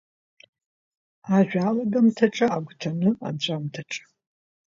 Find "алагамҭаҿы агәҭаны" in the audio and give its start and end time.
1.67-3.09